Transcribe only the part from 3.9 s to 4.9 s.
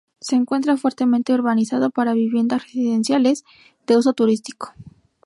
uso turístico.